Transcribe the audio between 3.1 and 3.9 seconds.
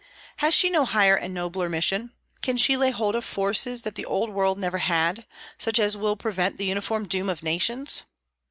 of forces